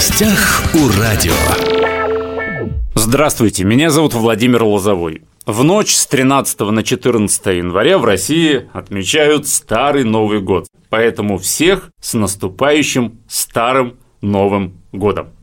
гостях 0.00 0.62
у 0.72 0.88
радио. 0.98 1.34
Здравствуйте, 2.94 3.64
меня 3.64 3.90
зовут 3.90 4.14
Владимир 4.14 4.62
Лозовой. 4.62 5.20
В 5.44 5.62
ночь 5.62 5.94
с 5.94 6.06
13 6.06 6.58
на 6.60 6.82
14 6.82 7.46
января 7.58 7.98
в 7.98 8.06
России 8.06 8.66
отмечают 8.72 9.46
Старый 9.46 10.04
Новый 10.04 10.40
год. 10.40 10.68
Поэтому 10.88 11.36
всех 11.36 11.90
с 12.00 12.14
наступающим 12.14 13.18
Старым 13.28 13.98
Новым 14.22 14.72
Годом. 14.92 15.34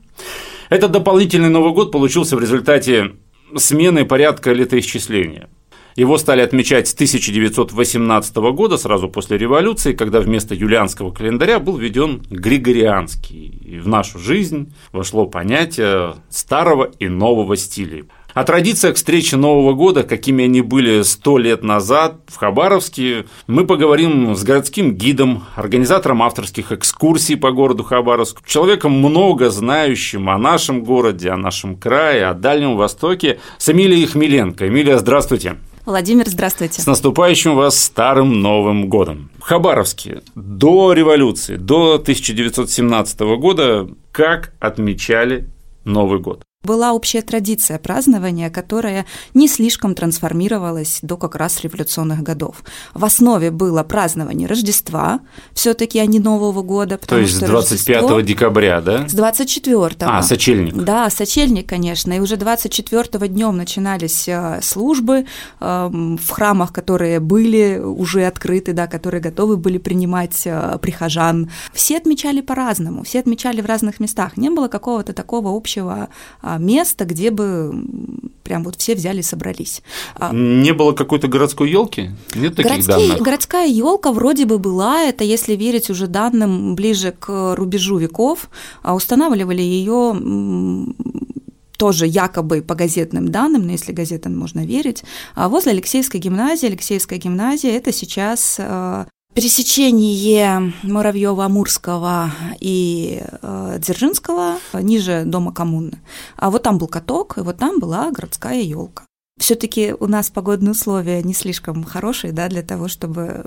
Этот 0.70 0.90
дополнительный 0.92 1.50
Новый 1.50 1.74
год 1.74 1.92
получился 1.92 2.36
в 2.36 2.40
результате 2.40 3.12
смены 3.56 4.06
порядка 4.06 4.54
летоисчисления. 4.54 5.50
Его 5.98 6.20
стали 6.20 6.42
отмечать 6.42 6.88
с 6.88 6.94
1918 6.94 8.36
года, 8.36 8.78
сразу 8.78 9.10
после 9.10 9.36
революции, 9.36 9.94
когда 9.94 10.22
вместо 10.22 10.54
юлианского 10.54 11.10
календаря 11.10 11.58
был 11.60 11.76
введен 11.76 12.22
григорианский. 12.30 13.48
И 13.66 13.80
в 13.80 13.88
нашу 13.88 14.20
жизнь 14.20 14.72
вошло 14.92 15.26
понятие 15.26 16.14
старого 16.30 16.92
и 17.00 17.08
нового 17.08 17.58
стилей. 17.58 18.04
О 18.36 18.44
традициях 18.44 18.98
встречи 18.98 19.34
Нового 19.34 19.74
года, 19.74 20.04
какими 20.04 20.44
они 20.44 20.62
были 20.62 21.02
сто 21.02 21.40
лет 21.40 21.64
назад 21.64 22.18
в 22.28 22.36
Хабаровске, 22.36 23.26
мы 23.48 23.66
поговорим 23.66 24.36
с 24.36 24.44
городским 24.44 24.94
гидом, 24.94 25.46
организатором 25.56 26.22
авторских 26.22 26.72
экскурсий 26.72 27.36
по 27.36 27.50
городу 27.50 27.84
Хабаровску, 27.84 28.44
человеком 28.46 28.92
много 28.92 29.50
знающим 29.50 30.30
о 30.30 30.38
нашем 30.38 30.84
городе, 30.84 31.32
о 31.32 31.38
нашем 31.38 31.76
крае, 31.76 32.28
о 32.28 32.36
Дальнем 32.36 32.78
Востоке, 32.78 33.40
с 33.58 33.68
Эмилией 33.70 34.06
Хмеленко. 34.06 34.68
Эмилия, 34.68 35.00
здравствуйте. 35.00 35.58
Владимир, 35.88 36.28
здравствуйте. 36.28 36.82
С 36.82 36.86
наступающим 36.86 37.56
вас 37.56 37.82
Старым 37.82 38.42
Новым 38.42 38.90
Годом. 38.90 39.32
Хабаровске 39.40 40.22
до 40.36 40.92
революции, 40.92 41.56
до 41.56 41.94
1917 41.94 43.22
года, 43.40 43.88
как 44.12 44.52
отмечали 44.60 45.48
Новый 45.86 46.20
год? 46.20 46.44
Была 46.64 46.92
общая 46.92 47.22
традиция 47.22 47.80
празднования, 47.80 48.50
которая 48.50 49.06
не 49.34 49.48
слишком 49.48 49.96
трансформировалась 49.96 51.00
до 51.02 51.16
как 51.16 51.36
раз 51.36 51.62
революционных 51.62 52.24
годов. 52.24 52.64
В 52.94 53.06
основе 53.06 53.52
было 53.52 53.84
празднование 53.84 54.48
Рождества, 54.50 55.22
все-таки, 55.54 56.00
а 56.00 56.06
не 56.06 56.20
Нового 56.20 56.64
года. 56.64 56.98
То 56.98 57.20
есть 57.20 57.36
с 57.36 57.40
25 57.40 57.96
Рождество... 57.96 58.22
декабря, 58.22 58.82
да? 58.82 59.08
С 59.08 59.14
24 59.14 59.78
-го. 59.78 59.96
А, 60.02 60.22
сочельник. 60.24 60.74
Да, 60.76 61.10
сочельник, 61.10 61.70
конечно. 61.70 62.12
И 62.14 62.20
уже 62.20 62.36
24 62.36 63.28
днем 63.30 63.56
начинались 63.56 64.28
э, 64.28 64.60
службы 64.62 65.26
эм, 65.62 66.18
в 66.18 66.30
храмах, 66.30 66.74
которые 66.74 67.20
были 67.20 67.80
уже 67.80 68.26
открыты, 68.26 68.74
да, 68.74 68.88
которые 68.88 69.22
готовы 69.22 69.58
были 69.58 69.78
принимать 69.78 70.42
э, 70.46 70.78
прихожан. 70.82 71.50
Все 71.72 71.98
отмечали 71.98 72.42
по-разному, 72.42 73.04
все 73.04 73.20
отмечали 73.20 73.62
в 73.62 73.66
разных 73.68 74.02
местах. 74.02 74.38
Не 74.38 74.50
было 74.50 74.68
какого-то 74.68 75.14
такого 75.14 75.56
общего 75.56 76.10
а, 76.42 76.47
место, 76.60 77.06
где 77.06 77.32
бы 77.32 77.74
прям 78.44 78.64
вот 78.64 78.76
все 78.78 78.96
взяли 78.96 79.20
и 79.20 79.24
собрались. 79.24 79.82
А 80.16 80.32
Не 80.34 80.74
было 80.74 80.94
какой-то 80.94 81.28
городской 81.28 81.70
елки? 81.70 82.12
Нет 82.34 82.56
таких 82.56 82.72
Городские, 82.72 83.10
данных? 83.10 83.22
Городская 83.22 83.68
елка 83.68 84.12
вроде 84.12 84.46
бы 84.46 84.58
была, 84.58 85.02
это 85.04 85.24
если 85.24 85.56
верить 85.56 85.90
уже 85.90 86.08
данным 86.08 86.76
ближе 86.76 87.12
к 87.12 87.56
рубежу 87.56 87.98
веков, 87.98 88.50
а 88.84 88.96
устанавливали 88.96 89.62
ее 89.62 90.16
тоже 91.78 92.08
якобы 92.08 92.62
по 92.62 92.74
газетным 92.74 93.30
данным, 93.30 93.66
но 93.66 93.72
если 93.72 93.92
газетам 93.92 94.38
можно 94.38 94.66
верить, 94.66 95.04
а 95.36 95.48
возле 95.48 95.74
Алексеевской 95.74 96.20
гимназии. 96.20 96.68
Алексеевская 96.68 97.20
гимназия– 97.20 97.72
это 97.78 97.92
сейчас 97.92 98.60
пересечение 99.38 100.74
Муравьева-Амурского 100.82 102.32
и 102.60 103.22
э, 103.44 103.76
Дзержинского 103.78 104.58
ниже 104.74 105.26
дома 105.26 105.54
коммуны. 105.54 106.00
А 106.38 106.50
вот 106.50 106.64
там 106.64 106.80
был 106.80 106.88
каток, 106.88 107.38
и 107.38 107.42
вот 107.42 107.58
там 107.58 107.80
была 107.80 108.10
городская 108.10 108.64
елка 108.64 109.07
все-таки 109.38 109.94
у 110.00 110.08
нас 110.08 110.30
погодные 110.30 110.72
условия 110.72 111.22
не 111.22 111.34
слишком 111.34 111.84
хорошие, 111.84 112.34
да, 112.34 112.48
для 112.50 112.64
того, 112.64 112.88
чтобы 112.88 113.46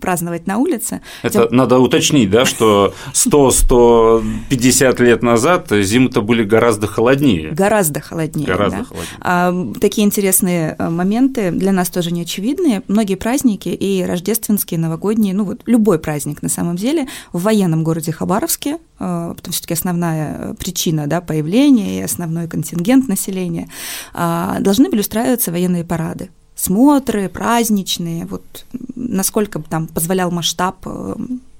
праздновать 0.00 0.46
на 0.46 0.58
улице. 0.58 1.00
Это 1.22 1.46
Тем... 1.46 1.56
надо 1.56 1.78
уточнить, 1.78 2.30
да, 2.30 2.44
что 2.44 2.94
100-150 3.12 5.02
лет 5.02 5.22
назад 5.22 5.68
зимы-то 5.70 6.22
были 6.22 6.44
гораздо 6.44 6.86
холоднее. 6.86 7.50
Гораздо 7.50 8.00
холоднее. 8.00 8.46
Гораздо 8.46 8.78
да? 8.78 8.84
холоднее. 8.84 9.18
А, 9.20 9.72
такие 9.80 10.06
интересные 10.06 10.76
э, 10.78 10.88
моменты 10.88 11.50
для 11.50 11.72
нас 11.72 11.90
тоже 11.90 12.12
неочевидные. 12.12 12.82
Многие 12.88 13.16
праздники 13.16 13.68
и 13.68 14.04
рождественские, 14.04 14.78
новогодние, 14.78 15.34
ну 15.34 15.44
вот 15.44 15.62
любой 15.66 15.98
праздник 15.98 16.42
на 16.42 16.48
самом 16.48 16.76
деле 16.76 17.08
в 17.32 17.42
военном 17.42 17.84
городе 17.84 18.12
Хабаровске, 18.12 18.78
э, 18.98 19.32
потому 19.36 19.52
все-таки 19.52 19.74
основная 19.74 20.54
причина 20.54 21.06
да, 21.06 21.20
появления 21.20 21.98
и 21.98 22.02
основной 22.02 22.48
контингент 22.48 23.08
населения, 23.08 23.68
а, 24.14 24.58
должны 24.60 24.88
были 24.88 25.00
устраивать 25.00 25.31
устраиваются 25.32 25.50
военные 25.50 25.84
парады 25.84 26.30
смотры, 26.54 27.28
праздничные, 27.28 28.26
вот 28.26 28.66
насколько 28.94 29.58
там 29.60 29.88
позволял 29.88 30.30
масштаб 30.30 30.76
э, 30.86 31.14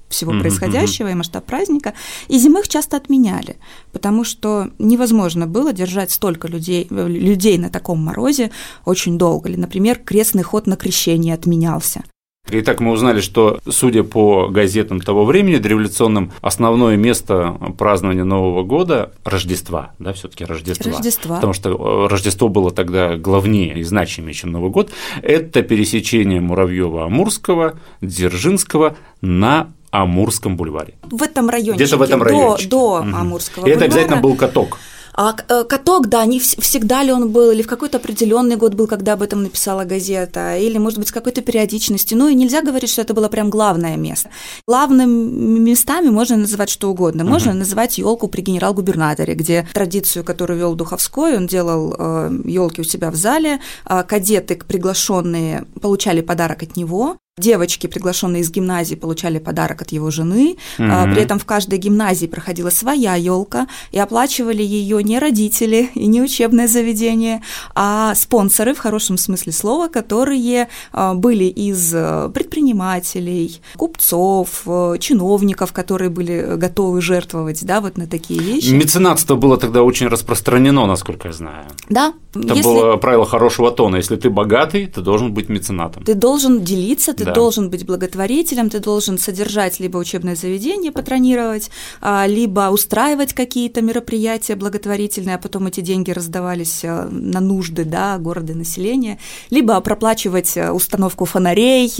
всего 0.07 0.31
mm-hmm, 0.31 0.39
происходящего 0.39 1.09
и 1.09 1.13
масштаб 1.15 1.43
праздника. 1.45 1.93
И 2.29 2.37
зимы 2.37 2.59
их 2.59 2.67
часто 2.67 2.97
отменяли, 2.97 3.57
потому 3.91 4.23
что 4.23 4.69
невозможно 4.79 5.47
было 5.47 5.73
держать 5.73 6.11
столько 6.11 6.47
людей, 6.47 6.87
э, 6.89 7.07
людей 7.07 7.57
на 7.57 7.69
таком 7.69 7.99
морозе 7.99 8.51
очень 8.85 9.17
долго. 9.17 9.49
Или, 9.49 9.57
например, 9.57 9.97
крестный 9.97 10.43
ход 10.43 10.67
на 10.67 10.75
крещение 10.75 11.33
отменялся. 11.33 12.03
Итак, 12.51 12.81
мы 12.81 12.91
узнали, 12.91 13.21
что, 13.21 13.61
судя 13.67 14.03
по 14.03 14.49
газетам 14.49 14.99
того 14.99 15.23
времени, 15.23 15.55
дореволюционным, 15.55 16.33
основное 16.41 16.97
место 16.97 17.57
празднования 17.77 18.25
Нового 18.25 18.63
года– 18.63 19.11
Рождества, 19.23 19.93
да, 19.97 20.11
все 20.11 20.27
таки 20.27 20.43
Рождества. 20.43 20.91
Рождества. 20.91 21.35
Потому 21.35 21.53
что 21.53 21.69
э, 21.69 22.07
Рождество 22.09 22.49
было 22.49 22.69
тогда 22.69 23.15
главнее 23.15 23.79
и 23.79 23.83
значимее, 23.83 24.33
чем 24.33 24.51
Новый 24.51 24.71
год. 24.71 24.91
Это 25.21 25.63
пересечение 25.63 26.41
Муравьева-Амурского, 26.41 27.77
Дзержинского 28.01 28.97
на 29.21 29.71
Амурском 29.89 30.57
бульваре. 30.57 30.95
В 31.03 31.23
этом 31.23 31.49
районе. 31.49 31.77
Где-то 31.77 31.97
в 31.97 32.01
этом 32.01 32.21
районе. 32.21 32.63
До, 32.65 32.67
до 32.67 33.07
угу. 33.07 33.15
Амурского 33.15 33.65
И 33.65 33.69
это 33.69 33.85
обязательно 33.85 34.17
был 34.17 34.35
каток. 34.35 34.79
А 35.15 35.35
э, 35.47 35.63
каток, 35.63 36.07
да, 36.07 36.25
не 36.25 36.39
всегда 36.39 37.03
ли 37.03 37.11
он 37.11 37.31
был, 37.31 37.51
или 37.51 37.61
в 37.61 37.67
какой-то 37.67 37.97
определенный 37.97 38.55
год 38.55 38.73
был, 38.73 38.87
когда 38.87 39.13
об 39.13 39.21
этом 39.21 39.43
написала 39.43 39.85
газета, 39.85 40.57
или, 40.57 40.77
может 40.77 40.99
быть, 40.99 41.07
с 41.07 41.11
какой-то 41.11 41.41
периодичностью. 41.41 42.17
Ну 42.17 42.27
и 42.27 42.35
нельзя 42.35 42.61
говорить, 42.61 42.89
что 42.89 43.01
это 43.01 43.13
было 43.13 43.29
прям 43.29 43.49
главное 43.49 43.95
место. 43.95 44.29
Главными 44.67 45.59
местами 45.59 46.09
можно 46.09 46.37
называть 46.37 46.69
что 46.69 46.89
угодно. 46.89 47.23
Можно 47.23 47.51
uh-huh. 47.51 47.53
называть 47.53 47.97
елку 47.97 48.27
при 48.27 48.41
генерал-губернаторе, 48.41 49.35
где 49.35 49.67
традицию, 49.73 50.23
которую 50.23 50.59
вел 50.59 50.75
Духовской, 50.75 51.37
он 51.37 51.47
делал 51.47 51.95
э, 51.97 52.31
елки 52.45 52.81
у 52.81 52.83
себя 52.83 53.11
в 53.11 53.15
зале, 53.15 53.59
а 53.85 54.03
кадеты 54.03 54.59
приглашенные 54.67 55.65
получали 55.81 56.21
подарок 56.21 56.63
от 56.63 56.75
него, 56.75 57.17
Девочки, 57.39 57.87
приглашенные 57.87 58.43
из 58.43 58.51
гимназии, 58.51 58.93
получали 58.93 59.39
подарок 59.39 59.81
от 59.81 59.91
его 59.91 60.11
жены. 60.11 60.55
Mm-hmm. 60.77 61.13
При 61.13 61.23
этом 61.23 61.39
в 61.39 61.45
каждой 61.45 61.79
гимназии 61.79 62.27
проходила 62.27 62.69
своя 62.69 63.15
елка, 63.15 63.67
и 63.91 63.97
оплачивали 63.97 64.61
ее 64.61 65.01
не 65.01 65.17
родители 65.17 65.89
и 65.95 66.05
не 66.05 66.21
учебное 66.21 66.67
заведение, 66.67 67.41
а 67.73 68.13
спонсоры 68.13 68.75
в 68.75 68.77
хорошем 68.77 69.17
смысле 69.17 69.51
слова, 69.51 69.87
которые 69.87 70.69
а, 70.91 71.15
были 71.15 71.45
из 71.45 71.91
э, 71.95 72.29
предпринимателей, 72.31 73.61
купцов, 73.77 74.61
э, 74.67 74.97
чиновников, 74.99 75.73
которые 75.73 76.11
были 76.11 76.55
готовы 76.55 77.01
жертвовать, 77.01 77.65
да, 77.65 77.81
вот 77.81 77.97
на 77.97 78.05
такие 78.05 78.39
вещи. 78.41 78.69
Меценатство 78.69 79.35
было 79.35 79.57
тогда 79.57 79.81
очень 79.81 80.05
распространено, 80.07 80.85
насколько 80.85 81.29
я 81.29 81.33
знаю. 81.33 81.65
Да. 81.89 82.13
Это 82.35 82.53
если... 82.53 82.63
было 82.63 82.97
правило 82.97 83.25
хорошего 83.25 83.71
тона. 83.71 83.95
Если 83.95 84.17
ты 84.17 84.29
богатый, 84.29 84.85
ты 84.85 85.01
должен 85.01 85.33
быть 85.33 85.49
меценатом. 85.49 86.03
Ты 86.03 86.13
должен 86.13 86.61
делиться, 86.61 87.13
ты 87.13 87.22
ты 87.23 87.29
да. 87.29 87.33
должен 87.33 87.69
быть 87.69 87.85
благотворителем, 87.85 88.69
ты 88.69 88.79
должен 88.79 89.17
содержать 89.17 89.79
либо 89.79 89.97
учебное 89.97 90.35
заведение, 90.35 90.91
патронировать, 90.91 91.69
а, 92.01 92.25
либо 92.27 92.69
устраивать 92.69 93.33
какие-то 93.33 93.81
мероприятия 93.81 94.55
благотворительные, 94.55 95.35
а 95.35 95.39
потом 95.39 95.67
эти 95.67 95.79
деньги 95.79 96.11
раздавались 96.11 96.81
а, 96.83 97.07
на 97.09 97.39
нужды 97.39 97.85
да, 97.85 98.17
города 98.17 98.53
и 98.53 98.55
населения, 98.55 99.19
либо 99.49 99.79
проплачивать 99.81 100.57
а, 100.57 100.73
установку 100.73 101.25
фонарей, 101.25 101.91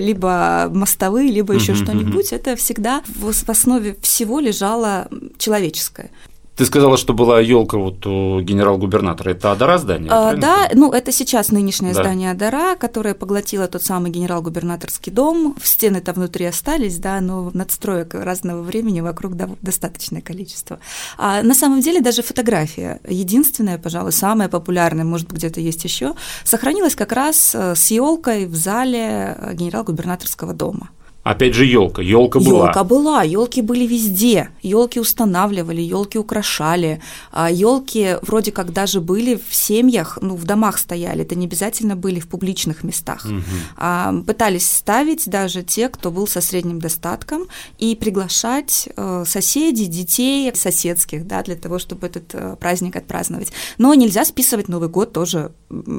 либо 0.00 0.70
мостовые, 0.72 1.30
либо 1.30 1.54
еще 1.54 1.72
uh-huh, 1.72 1.82
что-нибудь. 1.82 2.32
Это 2.32 2.54
всегда 2.56 3.02
в 3.06 3.50
основе 3.50 3.96
всего 4.00 4.38
лежало 4.40 5.08
человеческое. 5.38 6.10
Ты 6.56 6.66
сказала, 6.66 6.98
что 6.98 7.14
была 7.14 7.40
елка 7.40 7.78
вот 7.78 8.06
у 8.06 8.40
генерал-губернатора. 8.42 9.30
Это 9.30 9.52
Адара 9.52 9.78
здание? 9.78 10.10
А, 10.12 10.34
да, 10.34 10.68
ну 10.74 10.92
это 10.92 11.10
сейчас 11.10 11.50
нынешнее 11.50 11.94
да. 11.94 12.02
здание 12.02 12.30
Адара, 12.30 12.76
которое 12.76 13.14
поглотило 13.14 13.66
тот 13.68 13.82
самый 13.82 14.10
генерал-губернаторский 14.10 15.10
дом. 15.10 15.56
Стены-то 15.62 16.12
внутри 16.12 16.44
остались, 16.44 16.98
да, 16.98 17.20
но 17.22 17.50
надстроек 17.54 18.12
разного 18.12 18.60
времени 18.60 19.00
вокруг 19.00 19.34
достаточное 19.62 20.20
количество. 20.20 20.78
А 21.16 21.42
на 21.42 21.54
самом 21.54 21.80
деле 21.80 22.02
даже 22.02 22.22
фотография, 22.22 23.00
единственная, 23.08 23.78
пожалуй, 23.78 24.12
самая 24.12 24.50
популярная, 24.50 25.04
может 25.04 25.28
быть, 25.28 25.38
где-то 25.38 25.60
есть 25.60 25.82
еще, 25.84 26.14
сохранилась 26.44 26.94
как 26.94 27.12
раз 27.12 27.54
э, 27.54 27.74
с 27.74 27.90
елкой 27.90 28.44
в 28.46 28.54
зале 28.54 29.36
э, 29.38 29.54
генерал-губернаторского 29.54 30.52
дома. 30.52 30.90
Опять 31.22 31.54
же, 31.54 31.64
елка. 31.64 32.02
Елка 32.02 32.40
была. 32.40 32.66
Елка 32.66 32.84
была, 32.84 33.22
елки 33.22 33.62
были 33.62 33.86
везде. 33.86 34.50
Елки 34.62 34.98
устанавливали, 34.98 35.80
елки 35.80 36.18
украшали. 36.18 37.00
Елки 37.32 38.16
вроде 38.22 38.50
как 38.50 38.72
даже 38.72 39.00
были 39.00 39.36
в 39.36 39.54
семьях, 39.54 40.18
ну, 40.20 40.34
в 40.34 40.44
домах 40.44 40.78
стояли. 40.78 41.22
Это 41.22 41.36
не 41.36 41.46
обязательно 41.46 41.94
были 41.94 42.18
в 42.18 42.26
публичных 42.26 42.82
местах. 42.82 43.24
Угу. 43.26 44.24
Пытались 44.24 44.70
ставить 44.70 45.28
даже 45.28 45.62
те, 45.62 45.88
кто 45.88 46.10
был 46.10 46.26
со 46.26 46.40
средним 46.40 46.80
достатком, 46.80 47.46
и 47.78 47.94
приглашать 47.94 48.88
э, 48.96 49.24
соседей, 49.26 49.86
детей, 49.86 50.52
соседских, 50.54 51.26
да, 51.26 51.42
для 51.42 51.56
того, 51.56 51.78
чтобы 51.78 52.06
этот 52.06 52.34
э, 52.34 52.56
праздник 52.58 52.96
отпраздновать. 52.96 53.52
Но 53.78 53.94
нельзя 53.94 54.24
списывать 54.24 54.68
Новый 54.68 54.88
год 54.88 55.12
тоже 55.12 55.52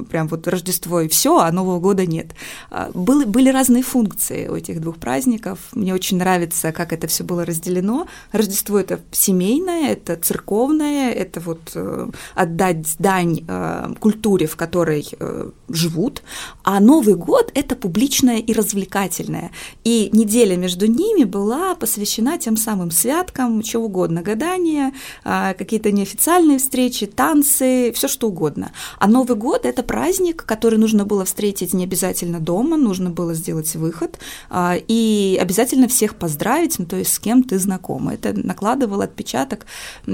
прям 0.10 0.28
вот 0.28 0.48
Рождество 0.48 1.02
и 1.02 1.08
все, 1.08 1.40
а 1.40 1.52
Нового 1.52 1.80
года 1.80 2.06
нет. 2.06 2.28
А, 2.70 2.92
были, 2.94 3.26
были 3.26 3.50
разные 3.50 3.84
функции 3.84 4.48
у 4.48 4.56
этих 4.56 4.82
двух 4.82 4.98
праздников. 4.98 5.13
Мне 5.74 5.94
очень 5.94 6.18
нравится, 6.18 6.72
как 6.72 6.94
это 6.94 7.08
все 7.08 7.24
было 7.24 7.46
разделено. 7.46 8.08
Рождество 8.32 8.80
это 8.80 9.00
семейное, 9.12 9.92
это 9.92 10.16
церковное, 10.16 11.12
это 11.12 11.40
вот 11.40 11.72
э, 11.76 12.10
отдать 12.36 12.96
дань 13.00 13.44
э, 13.48 13.94
культуре, 14.00 14.48
в 14.48 14.56
которой 14.56 15.08
э, 15.20 15.50
живут, 15.70 16.24
а 16.64 16.80
Новый 16.80 17.16
год 17.16 17.52
это 17.54 17.76
публичное 17.76 18.40
и 18.40 18.54
развлекательное. 18.54 19.52
И 19.84 20.10
неделя 20.14 20.58
между 20.58 20.88
ними 20.88 21.24
была 21.24 21.76
посвящена 21.76 22.38
тем 22.38 22.58
самым 22.58 22.92
святкам, 22.92 23.62
чего 23.62 23.86
угодно, 23.86 24.22
гадания, 24.22 24.94
какие-то 25.24 25.92
неофициальные 25.92 26.60
встречи, 26.60 27.06
танцы, 27.06 27.92
все 27.94 28.08
что 28.08 28.28
угодно. 28.28 28.72
А 29.00 29.08
Новый 29.08 29.36
год 29.36 29.66
это 29.66 29.84
праздник, 29.84 30.44
который 30.46 30.80
нужно 30.80 31.06
было 31.06 31.26
встретить 31.26 31.74
не 31.74 31.84
обязательно 31.84 32.40
дома, 32.40 32.78
нужно 32.78 33.10
было 33.10 33.34
сделать 33.34 33.76
выход 33.76 34.20
а, 34.50 34.76
и 35.04 35.38
обязательно 35.38 35.90
всех 35.90 36.16
поздравить, 36.16 36.80
ну, 36.80 36.86
то 36.86 36.96
есть 36.96 37.14
с 37.14 37.20
кем 37.20 37.44
ты 37.44 37.60
знаком. 37.60 38.08
Это 38.08 38.34
накладывало 38.34 39.04
отпечаток 39.04 39.66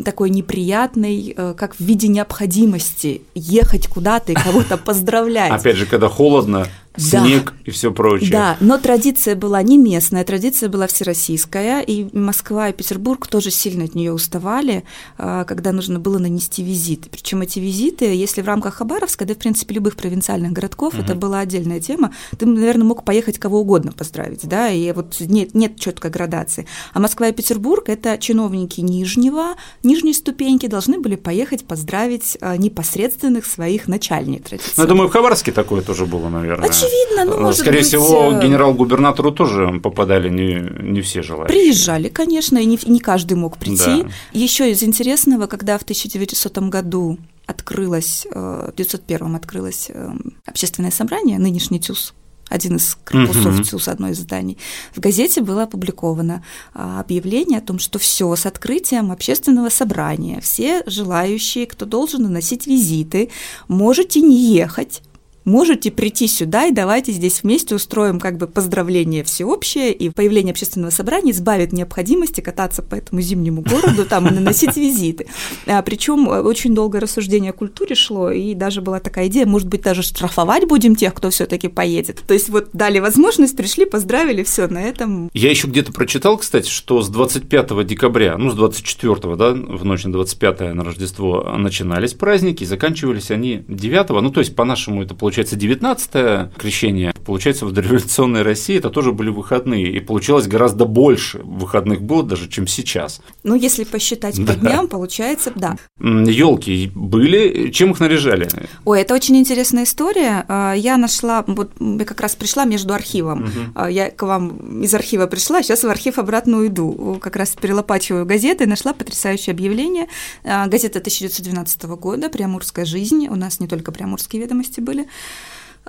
такой 0.03 0.31
неприятный, 0.31 1.33
э, 1.38 1.53
как 1.56 1.75
в 1.75 1.80
виде 1.80 2.07
необходимости 2.07 3.21
ехать 3.36 3.88
куда-то 3.88 4.31
и 4.31 4.36
кого-то 4.36 4.77
поздравлять. 4.86 5.51
Опять 5.51 5.75
же, 5.75 5.86
когда 5.86 6.09
холодно, 6.09 6.65
снег 7.00 7.54
да. 7.56 7.57
и 7.66 7.72
все 7.72 7.92
прочее. 7.92 8.31
Да, 8.31 8.57
но 8.60 8.78
традиция 8.78 9.36
была 9.36 9.62
не 9.62 9.78
местная, 9.78 10.24
традиция 10.24 10.69
была 10.69 10.88
всероссийская, 10.88 11.81
и 11.81 12.07
Москва 12.16 12.69
и 12.69 12.74
Петербург 12.74 13.28
тоже 13.28 13.51
сильно 13.51 13.86
от 13.86 13.96
нее 13.96 14.13
уставали, 14.13 14.84
а, 15.18 15.44
когда 15.46 15.72
нужно 15.72 16.00
было 16.00 16.18
нанести 16.18 16.63
визиты. 16.63 17.10
Причем 17.10 17.42
эти 17.42 17.60
визиты, 17.60 18.06
если 18.06 18.42
в 18.42 18.46
рамках 18.46 18.75
Хабаровска, 18.75 19.25
да, 19.25 19.34
в 19.34 19.38
принципе, 19.38 19.75
любых 19.75 19.96
провинциальных 19.96 20.51
городков, 20.51 20.94
угу. 20.94 21.04
это 21.04 21.16
была 21.16 21.40
отдельная 21.40 21.80
тема, 21.80 22.13
ты, 22.38 22.46
наверное, 22.46 22.86
мог 22.86 23.04
поехать 23.04 23.40
кого 23.40 23.62
угодно 23.62 23.92
поздравить, 23.92 24.48
да, 24.48 24.69
и 24.69 24.92
вот 24.92 25.18
нет, 25.19 25.54
нет 25.54 25.80
четкой 25.80 26.12
градации. 26.12 26.68
А 26.94 27.00
Москва 27.00 27.28
и 27.28 27.31
Петербург– 27.31 27.84
это 27.88 28.18
чиновники 28.18 28.81
нижнего, 28.81 29.56
нижней 29.84 30.13
ступеньки 30.13 30.68
должны 30.68 31.00
были 31.00 31.16
поехать 31.16 31.66
поздравить 31.66 32.38
а, 32.42 32.57
непосредственных 32.57 33.46
своих 33.46 33.88
начальников. 33.88 34.60
Ну, 34.78 34.84
я 34.84 34.88
думаю, 34.88 35.10
в 35.10 35.12
Хабаровске 35.12 35.51
такое 35.51 35.81
тоже 35.81 36.06
было, 36.06 36.30
наверное. 36.30 36.68
Очевидно, 36.89 37.25
ну, 37.25 37.41
может 37.41 37.59
Скорее 37.59 37.80
быть... 37.80 37.88
всего, 37.88 38.31
э, 38.31 38.44
генерал-губернатору 38.44 39.31
тоже 39.31 39.80
попадали 39.81 40.30
не, 40.30 40.91
не 40.91 41.01
все 41.01 41.21
желающие. 41.21 41.59
Приезжали, 41.59 42.09
конечно, 42.09 42.57
и 42.57 42.65
не, 42.65 42.80
не 42.86 43.00
каждый 43.00 43.36
мог 43.36 43.57
прийти. 43.57 44.03
Да. 44.03 44.09
Еще 44.33 44.71
из 44.71 44.83
интересного, 44.83 45.47
когда 45.47 45.77
в 45.77 45.83
1900 45.83 46.57
году 46.69 47.18
открылось, 47.45 48.25
э, 48.25 48.30
в 48.30 48.74
1901 48.74 49.36
открылось 49.36 49.91
э, 49.94 50.12
общественное 50.45 50.91
собрание, 50.91 51.39
нынешний 51.39 51.80
ТЮЗ, 51.80 52.13
один 52.50 52.77
из 52.77 52.97
корпусов 53.03 53.65
ЦУС, 53.65 53.88
одно 53.88 54.09
из 54.09 54.19
зданий, 54.19 54.57
в 54.95 55.00
газете 55.00 55.41
было 55.41 55.63
опубликовано 55.63 56.44
а, 56.74 57.00
объявление 57.00 57.59
о 57.59 57.62
том, 57.62 57.80
что 57.80 58.00
все 58.00 58.36
с 58.36 58.45
открытием 58.45 59.12
общественного 59.12 59.69
собрания, 59.69 60.41
все 60.41 60.83
желающие, 60.88 61.68
кто 61.68 61.86
должен 61.86 62.24
наносить 62.24 62.65
визиты, 62.68 63.30
можете 63.68 64.21
не 64.21 64.38
ехать, 64.38 65.03
можете 65.45 65.91
прийти 65.91 66.27
сюда 66.27 66.68
и 66.68 66.71
давайте 66.71 67.12
здесь 67.12 67.44
вместе 67.44 67.75
устроим 67.75 68.19
как 68.19 68.38
бы 68.38 68.47
поздравление 68.47 69.24
всеобщее, 69.24 69.91
и 69.94 70.09
появление 70.09 70.51
общественного 70.51 70.91
собрания 70.91 71.31
избавит 71.31 71.74
необходимости 71.74 72.41
кататься 72.41 72.81
по 72.81 72.95
этому 72.95 73.21
зимнему 73.21 73.62
городу 73.62 74.06
там 74.06 74.27
и 74.27 74.31
наносить 74.31 74.77
визиты. 74.77 75.27
А, 75.65 75.81
Причем 75.81 76.27
очень 76.27 76.75
долгое 76.75 77.00
рассуждение 77.00 77.51
о 77.51 77.53
культуре 77.53 77.95
шло, 77.95 78.31
и 78.31 78.53
даже 78.53 78.81
была 78.81 79.00
такая 79.00 79.27
идея, 79.27 79.45
может 79.45 79.68
быть, 79.68 79.81
даже 79.81 80.03
штрафовать 80.03 80.68
будем 80.68 80.95
тех, 80.95 81.13
кто 81.13 81.30
все-таки 81.30 81.68
поедет. 81.68 82.21
То 82.27 82.33
есть 82.33 82.50
вот 82.50 82.69
дали 82.74 83.00
возможность, 83.00 83.57
пришли, 83.57 83.86
поздравили, 83.86 84.44
все 84.44 84.68
на 84.68 84.81
этом. 84.81 85.30
Я 85.33 85.50
еще 85.50 85.68
где-то 85.68 85.91
прочитал, 85.91 86.38
кстати, 86.38 86.69
что 86.69 87.01
с 87.01 87.09
25 87.09 87.86
декабря, 87.86 88.38
ну, 88.38 88.51
с 88.51 88.56
24, 88.56 89.36
да, 89.36 89.51
в 89.53 89.86
ночь 89.86 90.03
на 90.03 90.12
25 90.12 90.74
на 90.74 90.83
Рождество 90.83 91.56
начинались 91.57 92.13
праздники, 92.13 92.63
заканчивались 92.63 93.31
они 93.31 93.63
9, 93.68 94.09
ну, 94.09 94.30
то 94.31 94.39
есть, 94.39 94.56
по-нашему, 94.56 95.01
это 95.01 95.15
получается 95.15 95.28
получается, 95.29 95.55
19 95.55 96.55
крещение, 96.57 97.13
получается, 97.23 97.67
в 97.67 97.71
дореволюционной 97.71 98.41
России 98.41 98.79
это 98.79 98.89
тоже 98.89 99.11
были 99.11 99.29
выходные, 99.29 99.91
и 99.91 99.99
получилось 99.99 100.47
гораздо 100.47 100.85
больше 100.85 101.37
выходных 101.43 102.01
было 102.01 102.23
даже, 102.23 102.49
чем 102.49 102.65
сейчас. 102.65 103.21
Ну, 103.43 103.53
если 103.53 103.83
посчитать 103.83 104.37
по 104.37 104.53
да. 104.53 104.55
дням, 104.55 104.87
получается, 104.87 105.51
да. 105.55 105.77
Елки 105.99 106.91
были, 106.95 107.69
чем 107.69 107.91
их 107.91 107.99
наряжали? 107.99 108.49
Ой, 108.85 109.01
это 109.01 109.13
очень 109.13 109.37
интересная 109.37 109.83
история. 109.83 110.45
А, 110.47 110.73
я 110.73 110.97
нашла, 110.97 111.43
вот 111.45 111.73
я 111.79 112.05
как 112.05 112.21
раз 112.21 112.35
пришла 112.35 112.65
между 112.65 112.95
архивом. 112.95 113.43
Угу. 113.75 113.85
Я 113.87 114.09
к 114.09 114.23
вам 114.23 114.81
из 114.81 114.91
архива 114.95 115.27
пришла, 115.27 115.61
сейчас 115.61 115.83
в 115.83 115.89
архив 115.89 116.17
обратно 116.17 116.57
уйду. 116.57 117.19
Как 117.21 117.35
раз 117.35 117.51
перелопачиваю 117.51 118.25
газеты, 118.25 118.65
нашла 118.65 118.93
потрясающее 118.93 119.53
объявление. 119.53 120.07
А, 120.43 120.65
газета 120.65 120.97
1912 120.97 121.83
года 121.83 122.29
«Приамурская 122.29 122.85
жизнь». 122.85 123.27
У 123.29 123.35
нас 123.35 123.59
не 123.59 123.67
только 123.67 123.91
приамурские 123.91 124.41
ведомости 124.41 124.79
были. 124.79 125.07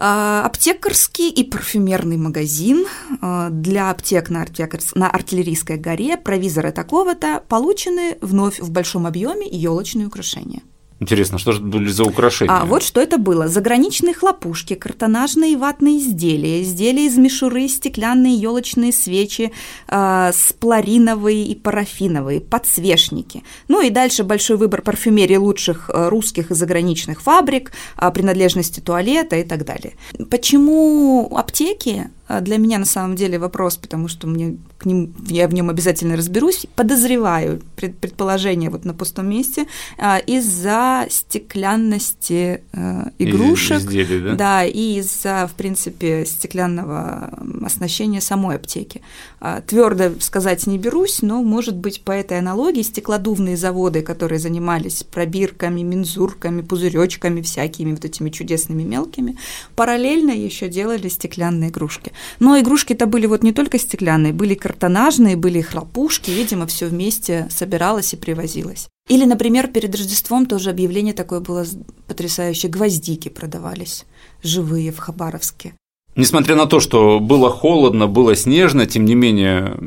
А, 0.03 0.44
аптекарский 0.47 1.29
и 1.29 1.44
парфюмерный 1.44 2.17
магазин 2.17 2.87
а, 3.21 3.50
для 3.50 3.91
аптек 3.91 4.31
на, 4.31 4.47
на 4.94 5.11
артиллерийской 5.11 5.77
горе 5.77 6.17
провизора 6.17 6.73
такого-то 6.73 7.43
получены 7.49 8.17
вновь 8.23 8.61
в 8.61 8.71
большом 8.71 9.06
объеме 9.06 9.47
елочные 9.47 10.06
украшения. 10.06 10.62
Интересно, 11.00 11.38
что 11.38 11.52
же 11.52 11.61
были 11.62 11.88
за 11.88 12.05
украшения? 12.05 12.55
А 12.55 12.67
вот 12.67 12.82
что 12.82 13.00
это 13.00 13.17
было. 13.17 13.49
Заграничные 13.49 14.12
хлопушки, 14.12 14.75
картонажные 14.75 15.56
ватные 15.56 15.99
изделия, 15.99 16.62
изделия 16.62 17.06
из 17.06 17.17
мишуры, 17.17 17.69
стеклянные 17.69 18.35
елочные 18.35 18.93
свечи, 18.93 19.50
э, 19.88 20.31
сплориновые 20.35 21.44
и 21.47 21.55
парафиновые, 21.55 22.43
подсвечники. 22.43 23.42
Ну 23.69 23.80
и 23.80 23.88
дальше 23.88 24.25
большой 24.25 24.59
выбор 24.59 24.83
парфюмерии 24.83 25.37
лучших 25.37 25.88
э, 25.88 26.09
русских 26.11 26.50
и 26.50 26.54
заграничных 26.54 27.23
фабрик, 27.23 27.73
э, 27.97 28.11
принадлежности 28.11 28.80
туалета 28.80 29.37
и 29.37 29.45
так 29.45 29.64
далее. 29.64 29.95
Почему 30.30 31.35
аптеки 31.35 32.11
а, 32.11 32.20
для 32.40 32.58
меня 32.58 32.78
на 32.78 32.84
самом 32.84 33.16
деле 33.16 33.38
вопрос, 33.38 33.76
потому 33.76 34.08
что 34.08 34.26
мне 34.26 34.56
к 34.78 34.87
ним, 34.87 35.14
я 35.28 35.46
в 35.49 35.54
нем 35.54 35.68
обязательно 35.68 36.16
разберусь. 36.16 36.66
Подозреваю 36.75 37.60
предположение 37.76 38.70
вот 38.70 38.84
на 38.84 38.94
пустом 38.94 39.28
месте 39.28 39.66
а, 39.99 40.18
из-за 40.18 41.06
стеклянности 41.10 42.62
э, 42.72 43.02
игрушек, 43.18 43.80
изделий, 43.80 44.20
да? 44.20 44.34
да, 44.34 44.64
и 44.64 44.99
из-за, 44.99 45.49
в 45.52 45.54
принципе, 45.54 46.25
стеклянного 46.25 47.30
оснащения 47.64 48.20
самой 48.20 48.56
аптеки. 48.56 49.02
А, 49.40 49.60
Твердо 49.60 50.12
сказать 50.20 50.66
не 50.66 50.78
берусь, 50.78 51.22
но, 51.22 51.42
может 51.42 51.76
быть, 51.76 52.02
по 52.02 52.12
этой 52.12 52.38
аналогии 52.38 52.82
стеклодувные 52.82 53.56
заводы, 53.56 54.02
которые 54.02 54.38
занимались 54.38 55.02
пробирками, 55.02 55.82
мензурками, 55.82 56.62
пузыречками 56.62 57.42
всякими 57.42 57.92
вот 57.92 58.04
этими 58.04 58.30
чудесными 58.30 58.82
мелкими, 58.82 59.37
параллельно 59.76 60.30
еще 60.30 60.68
делали 60.68 61.08
стеклянные 61.08 61.70
игрушки. 61.70 62.12
Но 62.39 62.59
игрушки-то 62.59 63.07
были 63.07 63.27
вот 63.27 63.43
не 63.43 63.53
только 63.53 63.79
стеклянные, 63.79 64.33
были 64.33 64.55
картонажные, 64.55 65.37
были 65.37 65.61
хлопушки, 65.61 66.31
видимо, 66.31 66.67
все 66.67 66.87
вместе 66.87 67.49
собиралось 67.50 68.12
и 68.12 68.17
привозилось. 68.17 68.89
Или, 69.09 69.25
например, 69.25 69.69
перед 69.69 69.95
Рождеством 69.95 70.47
тоже 70.47 70.71
объявление 70.71 71.15
такое 71.15 71.41
было 71.41 71.65
потрясающее, 72.07 72.71
гвоздики 72.71 73.29
продавались 73.29 74.05
живые 74.43 74.93
в 74.93 74.99
Хабаровске. 74.99 75.75
Несмотря 76.17 76.57
на 76.57 76.67
то, 76.67 76.81
что 76.81 77.21
было 77.21 77.50
холодно, 77.50 78.07
было 78.07 78.35
снежно, 78.37 78.87
тем 78.87 79.05
не 79.05 79.15
менее, 79.15 79.79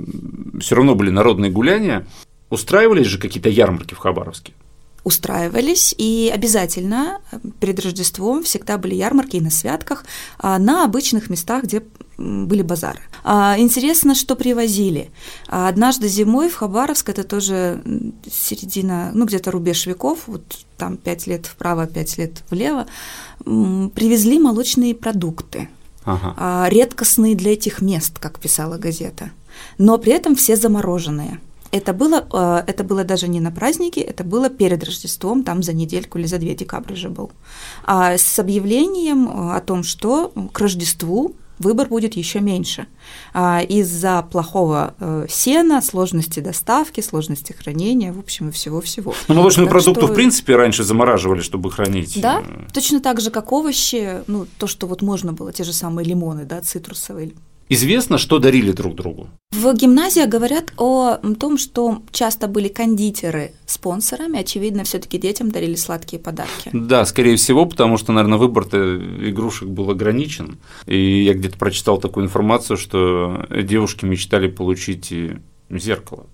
все 0.60 0.76
равно 0.76 0.96
были 0.96 1.10
народные 1.10 1.52
гуляния. 1.52 2.08
Устраивались 2.50 3.08
же 3.08 3.18
какие-то 3.18 3.50
ярмарки 3.50 3.94
в 3.94 3.98
Хабаровске? 3.98 4.54
устраивались, 5.04 5.94
и 5.98 6.32
обязательно 6.34 7.20
перед 7.60 7.80
Рождеством 7.80 8.44
всегда 8.44 8.78
были 8.78 8.96
ярмарки 8.96 9.36
и 9.36 9.42
на 9.42 9.50
святках 9.50 10.06
а, 10.40 10.58
на 10.60 10.86
обычных 10.86 11.30
местах, 11.30 11.64
где 11.64 11.84
были 12.18 12.62
базары. 12.62 13.00
А, 13.24 13.56
интересно, 13.58 14.16
что 14.16 14.36
привозили. 14.36 15.10
А, 15.48 15.68
однажды 15.68 16.08
зимой 16.08 16.50
в 16.50 16.56
Хабаровск, 16.56 17.10
это 17.10 17.24
тоже 17.24 17.82
середина, 18.30 19.12
ну 19.14 19.26
где-то 19.26 19.52
рубеж 19.52 19.86
веков, 19.86 20.24
вот 20.28 20.44
там 20.78 20.98
пять 20.98 21.28
лет 21.28 21.46
вправо, 21.46 21.88
пять 21.88 22.18
лет 22.18 22.44
влево, 22.50 22.86
привезли 23.44 24.40
молочные 24.40 24.96
продукты. 24.96 25.70
ага. 26.06 26.70
редкостные 26.70 27.36
для 27.36 27.54
этих 27.54 27.82
мест, 27.82 28.20
как 28.20 28.40
писала 28.40 28.78
газета, 28.78 29.32
но 29.78 29.98
при 29.98 30.14
этом 30.14 30.36
все 30.36 30.56
замороженные. 30.56 31.40
Это 31.74 31.92
было, 31.92 32.28
э, 32.32 32.64
это 32.68 32.84
было 32.84 33.04
даже 33.04 33.28
не 33.28 33.40
на 33.40 33.50
празднике, 33.50 34.02
это 34.02 34.24
было 34.24 34.50
перед 34.50 34.84
Рождеством, 34.84 35.44
там 35.44 35.64
за 35.64 35.74
недельку 35.74 36.20
или 36.20 36.28
за 36.28 36.38
две 36.38 36.54
декабря 36.54 36.96
же 36.96 37.10
был. 37.10 37.32
А 37.84 38.16
с 38.16 38.38
объявлением 38.38 39.28
э, 39.28 39.56
о 39.56 39.60
том, 39.60 39.82
что 39.82 40.32
к 40.52 40.60
Рождеству 40.60 41.36
выбор 41.60 41.88
будет 41.88 42.16
еще 42.16 42.40
меньше. 42.40 42.88
А, 43.34 43.62
из-за 43.62 44.24
плохого 44.24 44.96
э, 45.00 45.26
сена, 45.30 45.82
сложности 45.82 46.40
доставки, 46.40 47.02
сложности 47.02 47.54
хранения, 47.54 48.12
в 48.12 48.20
общем, 48.20 48.50
и 48.50 48.52
всего-всего. 48.52 49.14
Ну, 49.28 49.36
молочные 49.36 49.66
так 49.66 49.72
продукты, 49.72 50.02
что... 50.06 50.12
в 50.12 50.16
принципе, 50.16 50.56
раньше 50.56 50.84
замораживали, 50.84 51.42
чтобы 51.42 51.72
хранить. 51.72 52.20
Да, 52.22 52.44
точно 52.74 53.00
так 53.00 53.22
же, 53.22 53.32
как 53.32 53.52
овощи, 53.52 54.24
ну, 54.28 54.48
то, 54.58 54.68
что 54.68 54.88
вот 54.88 55.02
можно 55.02 55.34
было, 55.34 55.54
те 55.54 55.64
же 55.64 55.74
самые 55.74 56.06
лимоны, 56.06 56.46
да, 56.46 56.62
цитрусовые, 56.62 57.34
Известно, 57.74 58.20
что 58.20 58.38
дарили 58.38 58.72
друг 58.72 58.94
другу? 58.94 59.30
В 59.52 59.74
гимназиях 59.74 60.30
говорят 60.30 60.72
о 60.78 61.18
том, 61.40 61.58
что 61.58 62.04
часто 62.12 62.48
были 62.48 62.68
кондитеры 62.68 63.52
спонсорами, 63.66 64.40
очевидно, 64.40 64.84
все 64.84 65.00
таки 65.00 65.18
детям 65.18 65.50
дарили 65.50 65.74
сладкие 65.74 66.22
подарки. 66.22 66.70
Да, 66.72 67.04
скорее 67.06 67.36
всего, 67.36 67.66
потому 67.66 67.98
что, 67.98 68.12
наверное, 68.12 68.38
выбор-то 68.38 68.78
игрушек 69.28 69.70
был 69.70 69.90
ограничен. 69.90 70.60
И 70.86 71.24
я 71.24 71.34
где-то 71.34 71.58
прочитал 71.58 71.98
такую 71.98 72.28
информацию, 72.28 72.78
что 72.78 73.48
девушки 73.50 74.06
мечтали 74.06 74.50
получить 74.50 75.12
зеркало. 75.72 76.28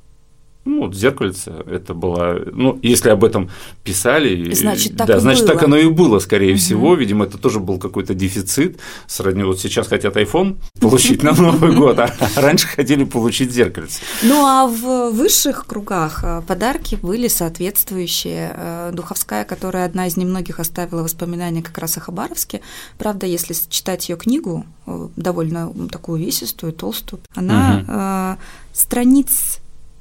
Ну, 0.70 0.82
вот 0.82 0.96
зеркальце 0.96 1.52
это 1.66 1.96
было, 1.96 2.40
ну, 2.54 2.78
если 2.84 3.10
об 3.10 3.24
этом 3.24 3.50
писали, 3.84 4.54
значит, 4.54 4.96
так 4.96 5.08
да, 5.08 5.18
и 5.18 5.20
значит, 5.20 5.46
было. 5.46 5.54
так 5.54 5.64
оно 5.64 5.78
и 5.78 5.90
было, 5.90 6.20
скорее 6.20 6.52
угу. 6.52 6.60
всего. 6.60 6.94
Видимо, 6.94 7.26
это 7.26 7.40
тоже 7.40 7.60
был 7.60 7.80
какой-то 7.80 8.14
дефицит. 8.14 8.80
Сродни 9.08 9.42
вот 9.42 9.60
сейчас 9.60 9.88
хотят 9.88 10.16
iPhone 10.16 10.58
получить 10.80 11.24
на 11.24 11.32
Новый 11.32 11.76
год, 11.76 11.98
а 11.98 12.14
раньше 12.36 12.68
хотели 12.68 13.04
получить 13.04 13.52
зеркальце. 13.52 14.00
Ну, 14.22 14.46
а 14.46 14.68
в 14.68 15.10
высших 15.10 15.66
кругах 15.66 16.24
э, 16.24 16.44
подарки 16.46 17.00
были 17.02 17.28
соответствующие. 17.28 18.54
Э, 18.56 18.92
Духовская, 18.94 19.46
которая 19.46 19.86
одна 19.86 20.06
из 20.06 20.18
немногих 20.18 20.60
оставила 20.60 21.02
воспоминания 21.02 21.64
как 21.64 21.80
раз 21.80 21.98
о 21.98 22.02
Хабаровске. 22.02 22.62
Правда, 23.00 23.26
если 23.26 23.56
читать 23.70 24.08
ее 24.08 24.18
книгу, 24.18 24.68
э, 24.86 25.08
довольно 25.16 25.74
такую 25.92 26.20
весистую, 26.20 26.74
толстую, 26.74 27.22
она 27.34 28.38
страниц 28.72 29.60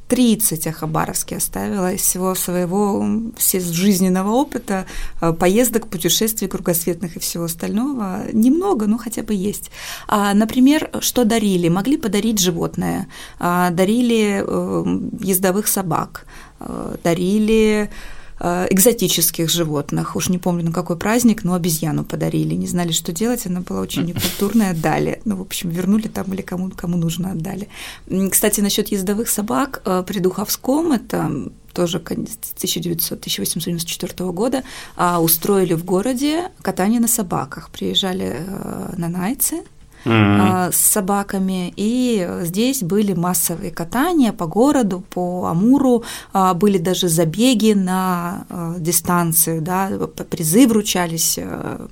30 0.09 0.67
о 0.67 0.73
Хабаровске 0.73 1.37
оставила 1.37 1.93
из 1.93 2.01
всего 2.01 2.35
своего 2.35 3.07
жизненного 3.39 4.31
опыта, 4.31 4.87
э, 5.21 5.33
поездок, 5.33 5.89
путешествий 5.89 6.49
кругосветных 6.49 7.17
и 7.17 7.21
всего 7.21 7.45
остального. 7.45 8.23
Немного, 8.33 8.87
но 8.87 8.99
хотя 8.99 9.23
бы 9.23 9.35
есть. 9.35 9.71
А, 10.07 10.35
например, 10.35 10.91
что 11.01 11.25
дарили? 11.25 11.69
Могли 11.69 11.97
подарить 11.97 12.41
животное, 12.41 13.07
а, 13.39 13.71
дарили 13.71 14.43
э, 14.47 15.01
ездовых 15.21 15.69
собак, 15.69 16.27
э, 16.61 16.97
дарили 17.05 17.91
экзотических 18.41 19.51
животных. 19.51 20.17
Уж 20.17 20.29
не 20.29 20.39
помню, 20.39 20.65
на 20.65 20.73
какой 20.73 20.97
праздник, 20.97 21.45
но 21.45 21.55
обезьяну 21.55 22.05
подарили. 22.05 22.55
Не 22.55 22.67
знали, 22.67 22.93
что 22.93 23.13
делать, 23.13 23.47
она 23.47 23.61
была 23.61 23.81
очень 23.81 24.05
некультурная, 24.07 24.71
отдали. 24.71 25.21
Ну, 25.25 25.37
в 25.37 25.43
общем, 25.43 25.71
вернули 25.71 26.09
там 26.09 26.33
или 26.33 26.43
кому, 26.43 26.71
кому 26.71 26.97
нужно 26.97 27.33
отдали. 27.33 27.69
Кстати, 28.31 28.61
насчет 28.61 28.89
ездовых 28.89 29.29
собак 29.29 29.83
э, 29.85 30.03
при 30.07 30.21
Духовском, 30.21 30.93
это 30.93 31.51
тоже 31.73 31.99
1900-1894 31.99 34.33
года, 34.33 34.63
а, 34.97 35.21
устроили 35.21 35.75
в 35.75 35.85
городе 35.85 36.51
катание 36.63 37.01
на 37.01 37.09
собаках. 37.09 37.71
Приезжали 37.71 38.37
э, 38.39 38.95
на 38.97 39.09
найцы, 39.09 39.65
mm-hmm. 40.05 40.73
с 40.73 40.77
собаками. 40.77 41.73
И 41.77 42.29
здесь 42.43 42.83
были 42.83 43.15
массовые 43.15 43.71
катания 43.71 44.33
по 44.33 44.47
городу, 44.47 45.03
по 45.11 45.47
Амуру, 45.47 46.05
а, 46.33 46.55
были 46.55 46.79
даже 46.79 47.09
забеги 47.09 47.73
на 47.73 48.47
а, 48.49 48.75
дистанцию, 48.79 49.63
да, 49.63 49.91
призы 50.31 50.67
вручались 50.67 51.39
э, 51.39 51.87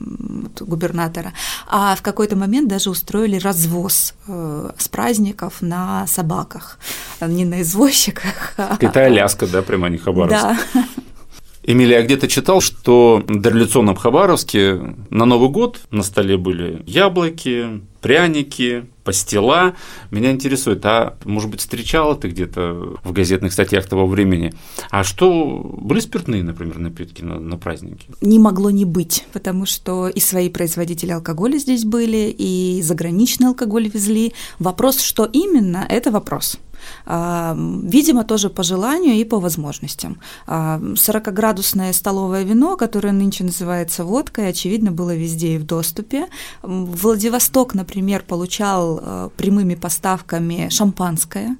губернатора. 0.60 1.32
А 1.66 1.94
в 1.96 2.02
какой-то 2.02 2.36
момент 2.36 2.68
даже 2.68 2.90
устроили 2.90 3.38
развоз 3.38 4.14
э, 4.26 4.70
с 4.76 4.88
праздников 4.88 5.62
на 5.62 6.06
собаках, 6.06 6.78
не 7.20 7.44
на 7.44 7.62
извозчиках. 7.62 8.54
Это 8.80 9.04
Аляска, 9.04 9.46
да, 9.46 9.62
прямо 9.62 9.88
не 9.88 9.98
Хабаровск. 9.98 10.42
Да. 10.74 10.84
Эмилия, 11.68 11.96
я 11.96 12.02
где-то 12.02 12.28
читал, 12.28 12.60
что 12.60 13.24
в 13.26 13.40
дореволюционном 13.40 13.96
Хабаровске 13.96 14.94
на 15.10 15.24
Новый 15.24 15.48
год 15.48 15.80
на 15.90 16.04
столе 16.04 16.36
были 16.36 16.84
яблоки, 16.86 17.82
пряники, 18.00 18.86
пастила. 19.02 19.74
Меня 20.12 20.30
интересует, 20.30 20.86
а 20.86 21.16
может 21.24 21.50
быть, 21.50 21.58
встречала 21.58 22.14
ты 22.14 22.28
где-то 22.28 22.96
в 23.02 23.12
газетных 23.12 23.52
статьях 23.52 23.88
того 23.88 24.06
времени? 24.06 24.54
А 24.90 25.02
что, 25.02 25.60
были 25.80 25.98
спиртные, 25.98 26.44
например, 26.44 26.78
напитки 26.78 27.22
на, 27.22 27.40
на 27.40 27.56
праздники? 27.56 28.06
Не 28.20 28.38
могло 28.38 28.70
не 28.70 28.84
быть, 28.84 29.24
потому 29.32 29.66
что 29.66 30.06
и 30.06 30.20
свои 30.20 30.48
производители 30.48 31.10
алкоголя 31.10 31.58
здесь 31.58 31.84
были, 31.84 32.32
и 32.36 32.80
заграничный 32.82 33.48
алкоголь 33.48 33.88
везли. 33.88 34.34
Вопрос, 34.60 35.00
что 35.00 35.24
именно, 35.24 35.84
это 35.88 36.12
вопрос. 36.12 36.58
А, 37.04 37.56
видимо, 37.56 38.24
тоже 38.24 38.50
по 38.50 38.62
желанию 38.62 39.14
и 39.14 39.24
по 39.24 39.38
возможностям. 39.40 40.20
40-градусное 40.46 41.90
а, 41.90 41.92
столовое 41.92 42.44
вино, 42.44 42.76
которое 42.76 43.12
нынче 43.12 43.44
называется 43.44 44.04
водкой, 44.04 44.48
очевидно, 44.48 44.92
было 44.92 45.14
везде 45.14 45.54
и 45.54 45.58
в 45.58 45.64
доступе. 45.64 46.26
Владивосток, 46.62 47.74
например, 47.74 48.24
получал 48.26 49.00
а, 49.02 49.28
прямыми 49.36 49.74
поставками 49.74 50.68
шампанское 50.70 51.56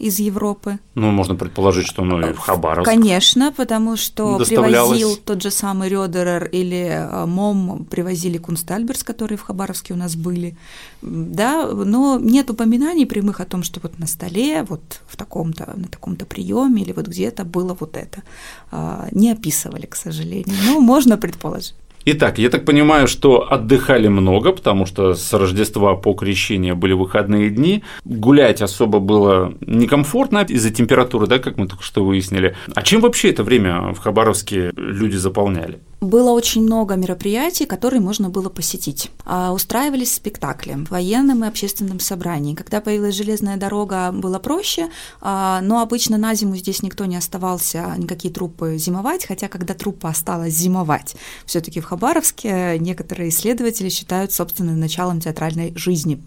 из 0.00 0.18
Европы. 0.18 0.78
Ну, 0.94 1.10
можно 1.10 1.34
предположить, 1.34 1.86
что 1.86 2.02
оно 2.02 2.28
и 2.28 2.32
в 2.32 2.38
Хабаровск. 2.38 2.90
Конечно, 2.90 3.52
потому 3.52 3.96
что 3.96 4.38
привозил 4.38 5.16
тот 5.16 5.42
же 5.42 5.50
самый 5.50 5.88
Рёдерер 5.88 6.44
или 6.46 6.86
э, 6.88 7.26
МОМ, 7.26 7.84
привозили 7.84 8.38
Кунстальберс, 8.38 9.04
которые 9.04 9.36
в 9.36 9.42
Хабаровске 9.42 9.94
у 9.94 9.96
нас 9.96 10.16
были, 10.16 10.56
да, 11.02 11.66
но 11.66 12.18
нет 12.18 12.50
упоминаний 12.50 13.06
прямых 13.06 13.40
о 13.40 13.44
том, 13.44 13.62
что 13.62 13.80
вот 13.80 13.98
на 13.98 14.06
столе, 14.06 14.62
вот 14.62 15.00
в 15.06 15.16
таком-то, 15.16 15.72
на 15.76 15.88
таком-то 15.88 16.24
приеме 16.24 16.82
или 16.82 16.92
вот 16.92 17.06
где-то 17.06 17.44
было 17.44 17.76
вот 17.78 17.96
это. 17.96 18.22
А, 18.70 19.08
не 19.12 19.30
описывали, 19.30 19.86
к 19.86 19.96
сожалению, 19.96 20.56
но 20.66 20.80
можно 20.80 21.16
предположить. 21.16 21.74
Итак, 22.06 22.38
я 22.38 22.48
так 22.48 22.64
понимаю, 22.64 23.06
что 23.06 23.52
отдыхали 23.52 24.08
много, 24.08 24.52
потому 24.52 24.86
что 24.86 25.14
с 25.14 25.32
Рождества 25.34 25.94
по 25.96 26.14
крещение 26.14 26.74
были 26.74 26.94
выходные 26.94 27.50
дни. 27.50 27.84
Гулять 28.06 28.62
особо 28.62 29.00
было 29.00 29.52
некомфортно 29.60 30.46
из-за 30.48 30.70
температуры, 30.70 31.26
да, 31.26 31.38
как 31.38 31.58
мы 31.58 31.68
только 31.68 31.84
что 31.84 32.02
выяснили. 32.02 32.56
А 32.74 32.82
чем 32.82 33.02
вообще 33.02 33.30
это 33.30 33.44
время 33.44 33.92
в 33.92 33.98
Хабаровске 33.98 34.72
люди 34.76 35.16
заполняли? 35.16 35.78
Было 36.00 36.30
очень 36.30 36.62
много 36.62 36.96
мероприятий, 36.96 37.66
которые 37.66 38.00
можно 38.00 38.30
было 38.30 38.48
посетить. 38.48 39.10
А, 39.26 39.52
устраивались 39.52 40.14
спектакли 40.14 40.72
в 40.72 40.90
военном 40.90 41.44
и 41.44 41.48
общественном 41.48 42.00
собрании. 42.00 42.54
Когда 42.54 42.80
появилась 42.80 43.14
железная 43.14 43.58
дорога, 43.58 44.10
было 44.10 44.38
проще, 44.38 44.88
а, 45.20 45.60
но 45.60 45.80
обычно 45.80 46.16
на 46.16 46.34
зиму 46.34 46.56
здесь 46.56 46.82
никто 46.82 47.04
не 47.04 47.16
оставался, 47.16 47.94
никакие 47.98 48.32
трупы 48.32 48.78
зимовать, 48.78 49.26
хотя 49.26 49.48
когда 49.48 49.74
труппа 49.74 50.08
осталась 50.08 50.54
зимовать, 50.54 51.16
все 51.44 51.60
таки 51.60 51.80
в 51.80 51.84
Хабаровске 51.84 52.78
некоторые 52.78 53.28
исследователи 53.28 53.90
считают 53.90 54.32
собственным 54.32 54.80
началом 54.80 55.20
театральной 55.20 55.74
жизни 55.76 56.22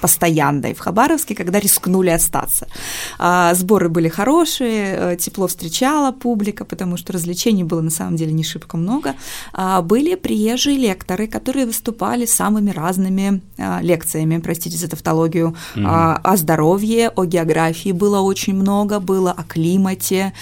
постоянной 0.00 0.72
в 0.72 0.78
Хабаровске, 0.78 1.34
когда 1.34 1.60
рискнули 1.60 2.10
остаться. 2.10 2.66
А, 3.18 3.52
сборы 3.54 3.90
были 3.90 4.08
хорошие, 4.08 5.12
э, 5.12 5.16
тепло 5.16 5.48
встречала 5.48 6.12
публика, 6.12 6.64
потому 6.64 6.96
что 6.96 7.12
развлечений 7.12 7.64
было 7.64 7.82
на 7.82 7.90
самом 7.90 8.16
деле 8.16 8.32
не 8.32 8.42
шибко 8.42 8.78
много. 8.78 9.14
А, 9.52 9.82
были 9.82 10.14
приезжие 10.14 10.76
лекторы, 10.76 11.26
которые 11.26 11.66
выступали 11.66 12.26
самыми 12.26 12.70
разными 12.70 13.40
а, 13.58 13.80
лекциями, 13.82 14.38
простите 14.38 14.76
за 14.76 14.88
тавтологию, 14.88 15.48
угу. 15.48 15.84
о 15.86 16.36
здоровье, 16.36 17.10
о 17.10 17.24
географии 17.24 17.92
было 17.92 18.20
очень 18.20 18.54
много, 18.54 19.00
было 19.00 19.32
о 19.32 19.42
климате, 19.44 20.32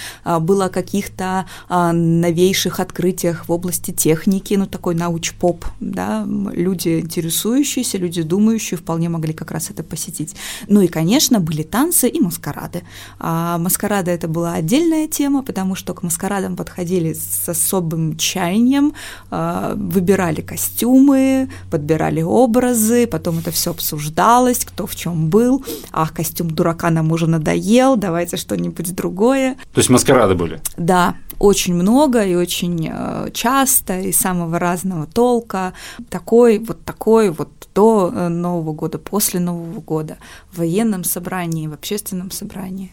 было 0.41 0.65
о 0.65 0.69
каких-то 0.69 1.45
новейших 1.69 2.79
открытиях 2.79 3.47
в 3.47 3.51
области 3.51 3.91
техники, 3.91 4.53
ну 4.55 4.65
такой 4.65 4.95
науч-поп, 4.95 5.65
да, 5.79 6.25
люди 6.27 6.99
интересующиеся, 6.99 7.97
люди 7.97 8.21
думающие 8.21 8.77
вполне 8.77 9.09
могли 9.09 9.33
как 9.33 9.51
раз 9.51 9.69
это 9.69 9.83
посетить. 9.83 10.35
Ну 10.67 10.81
и, 10.81 10.87
конечно, 10.87 11.39
были 11.39 11.63
танцы 11.63 12.07
и 12.07 12.19
маскарады. 12.19 12.83
А 13.19 13.57
маскарады 13.57 14.11
это 14.11 14.27
была 14.27 14.53
отдельная 14.53 15.07
тема, 15.07 15.43
потому 15.43 15.75
что 15.75 15.93
к 15.93 16.03
маскарадам 16.03 16.55
подходили 16.55 17.13
с 17.13 17.47
особым 17.49 18.17
чаянием, 18.17 18.57
предложениям, 18.67 18.93
а, 19.31 19.73
выбирали 19.75 20.41
костюмы, 20.41 21.49
подбирали 21.71 22.21
образы, 22.21 23.07
потом 23.07 23.39
это 23.39 23.51
все 23.51 23.71
обсуждалось, 23.71 24.65
кто 24.65 24.85
в 24.85 24.95
чем 24.95 25.29
был. 25.29 25.63
Ах, 25.91 26.13
костюм 26.13 26.49
дурака 26.51 26.89
нам 26.89 27.11
уже 27.11 27.27
надоел, 27.27 27.95
давайте 27.95 28.37
что-нибудь 28.37 28.95
другое. 28.95 29.55
То 29.73 29.79
есть 29.79 29.89
маскарады 29.89 30.35
были? 30.35 30.61
Да, 30.77 31.15
очень 31.39 31.75
много 31.75 32.25
и 32.25 32.35
очень 32.35 32.89
э, 32.91 33.29
часто, 33.33 33.99
и 33.99 34.11
самого 34.11 34.59
разного 34.59 35.05
толка. 35.05 35.73
Такой, 36.09 36.59
вот 36.59 36.83
такой, 36.83 37.29
вот 37.29 37.49
до 37.75 38.11
э, 38.13 38.27
Нового 38.29 38.73
года, 38.73 38.97
после 38.97 39.39
Нового 39.39 39.81
года, 39.81 40.17
в 40.51 40.57
военном 40.57 41.03
собрании, 41.03 41.67
в 41.67 41.73
общественном 41.73 42.31
собрании. 42.31 42.91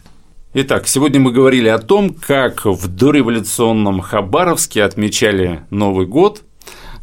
Итак, 0.56 0.86
сегодня 0.86 1.18
мы 1.18 1.32
говорили 1.32 1.66
о 1.66 1.80
том, 1.80 2.14
как 2.14 2.64
в 2.64 2.86
дореволюционном 2.86 4.00
Хабаровске 4.00 4.84
отмечали 4.84 5.62
Новый 5.70 6.06
год. 6.06 6.44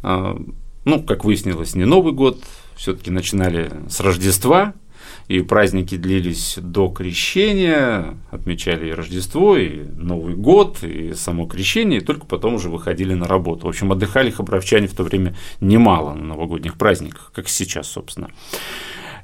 А, 0.02 0.40
ну, 0.86 1.02
как 1.02 1.26
выяснилось, 1.26 1.74
не 1.74 1.84
Новый 1.84 2.14
год, 2.14 2.42
все-таки 2.76 3.10
начинали 3.10 3.70
с 3.90 4.00
Рождества, 4.00 4.72
и 5.28 5.42
праздники 5.42 5.98
длились 5.98 6.56
до 6.62 6.88
крещения, 6.88 8.16
отмечали 8.30 8.88
и 8.88 8.92
Рождество, 8.92 9.58
и 9.58 9.82
Новый 9.96 10.34
год, 10.34 10.82
и 10.82 11.12
само 11.12 11.44
крещение, 11.44 12.00
и 12.00 12.02
только 12.02 12.24
потом 12.24 12.54
уже 12.54 12.70
выходили 12.70 13.12
на 13.12 13.28
работу. 13.28 13.66
В 13.66 13.68
общем, 13.68 13.92
отдыхали 13.92 14.30
хабаровчане 14.30 14.86
в 14.86 14.94
то 14.94 15.02
время 15.02 15.36
немало 15.60 16.14
на 16.14 16.24
новогодних 16.24 16.78
праздниках, 16.78 17.30
как 17.34 17.50
сейчас, 17.50 17.86
собственно. 17.86 18.30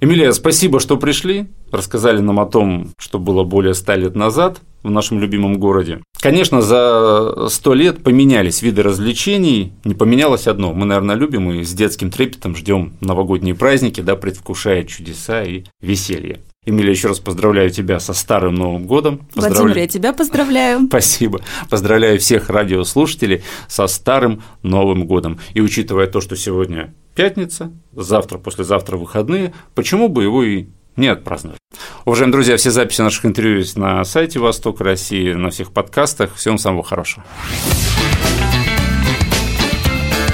Эмилия, 0.00 0.32
спасибо, 0.32 0.78
что 0.78 0.96
пришли, 0.96 1.48
рассказали 1.72 2.20
нам 2.20 2.38
о 2.38 2.46
том, 2.46 2.92
что 2.98 3.18
было 3.18 3.42
более 3.42 3.74
ста 3.74 3.96
лет 3.96 4.14
назад 4.14 4.60
в 4.84 4.90
нашем 4.90 5.18
любимом 5.18 5.58
городе. 5.58 6.00
Конечно, 6.20 6.62
за 6.62 7.48
сто 7.50 7.74
лет 7.74 8.04
поменялись 8.04 8.62
виды 8.62 8.84
развлечений, 8.84 9.72
не 9.82 9.94
поменялось 9.94 10.46
одно. 10.46 10.72
Мы, 10.72 10.86
наверное, 10.86 11.16
любим 11.16 11.50
и 11.50 11.64
с 11.64 11.72
детским 11.72 12.12
трепетом 12.12 12.54
ждем 12.54 12.92
новогодние 13.00 13.56
праздники, 13.56 14.00
да, 14.00 14.14
предвкушая 14.14 14.84
чудеса 14.84 15.42
и 15.42 15.64
веселье. 15.80 16.40
Эмилия, 16.66 16.90
еще 16.90 17.08
раз 17.08 17.18
поздравляю 17.18 17.70
тебя 17.70 17.98
со 17.98 18.12
Старым 18.12 18.54
Новым 18.54 18.86
годом. 18.86 19.26
Поздравляю. 19.34 19.62
Владимир, 19.62 19.78
я 19.78 19.88
тебя 19.88 20.12
поздравляю. 20.12 20.86
Спасибо. 20.88 21.40
Поздравляю 21.70 22.18
всех 22.18 22.50
радиослушателей 22.50 23.42
со 23.68 23.86
Старым 23.86 24.42
Новым 24.62 25.06
годом. 25.06 25.40
И 25.54 25.60
учитывая 25.60 26.06
то, 26.08 26.20
что 26.20 26.36
сегодня 26.36 26.94
пятница, 27.14 27.72
завтра, 27.92 28.38
послезавтра 28.38 28.96
выходные, 28.96 29.54
почему 29.74 30.08
бы 30.08 30.24
его 30.24 30.44
и 30.44 30.66
не 30.96 31.08
отпраздновать. 31.08 31.58
Уважаемые 32.04 32.32
друзья, 32.32 32.56
все 32.56 32.70
записи 32.70 33.00
наших 33.00 33.24
интервью 33.24 33.58
есть 33.58 33.76
на 33.76 34.04
сайте 34.04 34.40
Восток 34.40 34.80
России, 34.80 35.32
на 35.32 35.50
всех 35.50 35.72
подкастах. 35.72 36.34
Всем 36.34 36.58
самого 36.58 36.82
хорошего. 36.82 37.24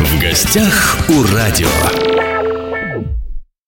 В 0.00 0.20
гостях 0.20 0.98
у 1.08 1.22
радио. 1.34 2.33